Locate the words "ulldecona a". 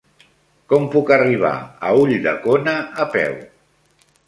2.05-3.09